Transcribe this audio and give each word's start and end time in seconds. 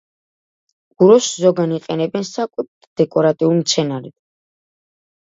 უროს 1.07 1.27
ზოგან 1.41 1.75
იყენებენ 1.77 2.25
საკვებ 2.29 2.69
და 2.71 2.89
დეკორატიულ 3.03 3.55
მცენარედ. 3.59 4.13